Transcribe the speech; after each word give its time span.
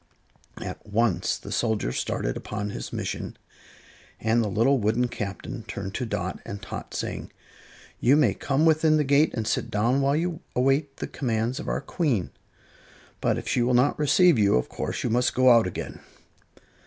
At 0.57 0.83
once 0.87 1.37
the 1.37 1.51
soldier 1.51 1.91
started 1.91 2.35
upon 2.35 2.71
his 2.71 2.91
mission, 2.91 3.37
and 4.19 4.43
the 4.43 4.47
little 4.49 4.79
wooden 4.79 5.07
Captain 5.09 5.61
turned 5.61 5.93
to 5.93 6.07
Dot 6.07 6.39
and 6.43 6.59
Tot, 6.59 6.95
saying, 6.95 7.31
"You 7.99 8.15
may 8.15 8.33
come 8.33 8.65
within 8.65 8.97
the 8.97 9.03
gate 9.03 9.31
and 9.35 9.45
sit 9.47 9.69
down 9.69 10.01
while 10.01 10.15
you 10.15 10.39
await 10.55 10.97
the 10.97 11.05
commands 11.05 11.59
of 11.59 11.69
our 11.69 11.81
Queen; 11.81 12.31
but 13.21 13.37
if 13.37 13.47
she 13.47 13.61
will 13.61 13.75
not 13.75 13.99
receive 13.99 14.39
you, 14.39 14.55
of 14.55 14.69
course 14.69 15.03
you 15.03 15.11
must 15.11 15.35
go 15.35 15.51
out 15.51 15.67
again." 15.67 15.99